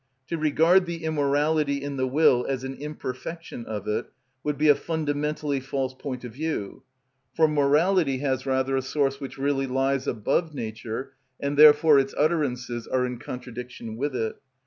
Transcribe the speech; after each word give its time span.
To 0.29 0.35
regard 0.39 0.87
the 0.87 1.03
immorality 1.03 1.83
in 1.83 1.95
the 1.95 2.07
will 2.07 2.43
as 2.49 2.63
an 2.63 2.73
imperfection 2.73 3.67
of 3.67 3.87
it 3.87 4.07
would 4.43 4.57
be 4.57 4.67
a 4.67 4.73
fundamentally 4.73 5.59
false 5.59 5.93
point 5.93 6.23
of 6.23 6.33
view. 6.33 6.81
For 7.35 7.47
morality 7.47 8.17
has 8.17 8.47
rather 8.47 8.75
a 8.75 8.81
source 8.81 9.19
which 9.21 9.37
really 9.37 9.67
lies 9.67 10.07
above 10.07 10.55
nature, 10.55 11.13
and 11.39 11.55
therefore 11.55 11.99
its 11.99 12.15
utterances 12.17 12.87
are 12.87 13.05
in 13.05 13.19
contradiction 13.19 13.95
with 13.95 14.15
it. 14.15 14.37